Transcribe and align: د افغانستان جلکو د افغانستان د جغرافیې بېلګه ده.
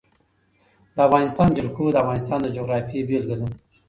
د 0.95 0.97
افغانستان 1.07 1.47
جلکو 1.57 1.83
د 1.91 1.95
افغانستان 2.03 2.39
د 2.43 2.47
جغرافیې 2.57 3.05
بېلګه 3.07 3.35
ده. 3.41 3.47